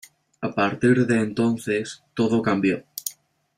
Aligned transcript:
A 0.41 0.49
partir 0.49 1.05
de 1.05 1.17
entonces, 1.19 2.01
todo 2.15 2.41
cambió. 2.41 2.83